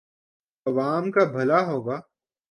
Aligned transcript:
عوام 0.65 1.11
کا 1.11 1.23
بھلا 1.25 1.59
ہو 1.67 1.77
گا۔ 1.87 1.97